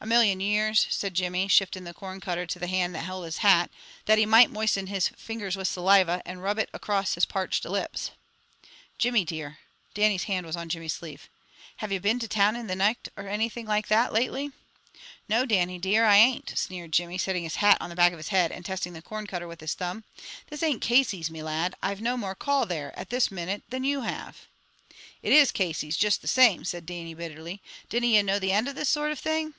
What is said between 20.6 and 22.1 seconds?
ain't Casey's, me lad. I've